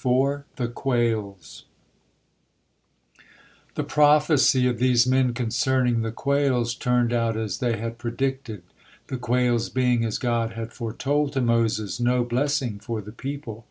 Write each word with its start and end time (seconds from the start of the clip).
THE 0.00 0.68
QUAILS 0.72 1.64
The 3.74 3.82
prophecy 3.82 4.68
of 4.68 4.78
these 4.78 5.08
men 5.08 5.34
concerning 5.34 6.02
the 6.02 6.12
quails 6.12 6.76
turned 6.76 7.12
out 7.12 7.36
as 7.36 7.58
they 7.58 7.78
had 7.78 7.98
predicted, 7.98 8.62
the 9.08 9.16
quails 9.18 9.68
being, 9.68 10.04
as 10.04 10.18
God 10.18 10.52
had 10.52 10.72
foretold 10.72 11.32
to 11.32 11.40
Moses, 11.40 11.98
no 11.98 12.22
blessing 12.22 12.78
for 12.78 13.00
the 13.00 13.10
people. 13.10 13.66